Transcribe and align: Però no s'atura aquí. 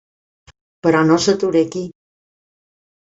Però 0.87 1.03
no 1.09 1.19
s'atura 1.27 1.63
aquí. 1.67 1.85